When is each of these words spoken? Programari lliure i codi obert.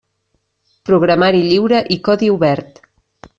Programari 0.89 1.41
lliure 1.49 1.83
i 1.97 1.99
codi 2.09 2.31
obert. 2.39 2.83